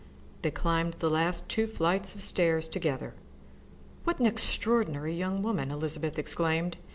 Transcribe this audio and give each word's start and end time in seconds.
They 0.41 0.49
climbed 0.49 0.93
the 0.93 1.11
last 1.11 1.47
two 1.47 1.67
flights 1.67 2.15
of 2.15 2.23
stairs 2.23 2.67
together. 2.67 3.13
"What 4.03 4.17
an 4.19 4.25
extraordinary 4.25 5.13
young 5.15 5.43
woman!" 5.43 5.69
Elizabeth 5.69 6.17
exclaimed. 6.17 6.77